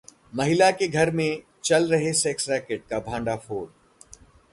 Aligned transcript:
महिला 0.35 0.69
के 0.71 0.87
घर 0.87 1.11
में 1.11 1.41
चल 1.63 1.87
रहे 1.91 2.13
सेक्स 2.13 2.49
रैकेट 2.49 2.85
का 2.89 2.99
भंडाफोड़ 2.99 3.67